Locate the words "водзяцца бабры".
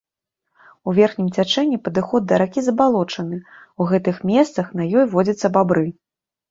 5.15-5.89